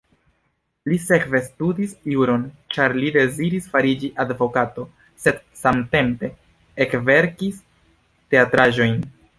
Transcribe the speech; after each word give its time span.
Li 0.91 0.95
sekve 1.01 1.41
studadis 1.47 1.93
juron, 2.13 2.47
ĉar 2.77 2.97
li 3.03 3.11
deziris 3.17 3.69
fariĝi 3.75 4.11
advokato, 4.25 4.89
sed 5.27 5.41
samtempe 5.63 6.35
ekverkis 6.87 7.63
teatraĵojn. 8.35 9.03